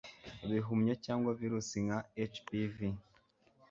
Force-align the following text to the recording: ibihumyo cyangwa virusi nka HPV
ibihumyo 0.45 0.93
cyangwa 1.05 1.29
virusi 1.39 1.77
nka 1.85 1.99
HPV 2.33 2.77